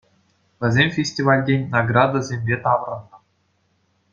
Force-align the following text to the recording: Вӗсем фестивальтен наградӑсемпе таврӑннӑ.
Вӗсем 0.61 0.89
фестивальтен 0.97 1.61
наградӑсемпе 1.73 2.55
таврӑннӑ. 2.63 3.17